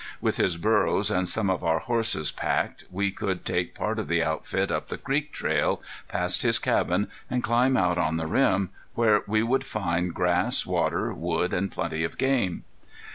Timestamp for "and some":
1.11-1.47